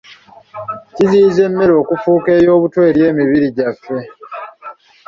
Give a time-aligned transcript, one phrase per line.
[0.95, 3.97] Kiziyiza emmere okufuuka ey'obutwa eri emibiri gyaffe.